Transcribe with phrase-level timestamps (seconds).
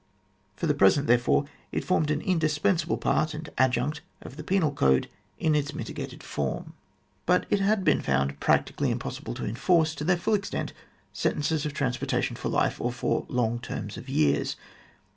[0.55, 5.07] For the present, therefore, it formed an indispensable part and adjunct of the penal code
[5.37, 6.73] in its mitigated form.
[7.27, 10.73] But it had been found practically impossible to enforce, to their full extent,
[11.13, 14.55] sentences of transportation for life or for long terms of years.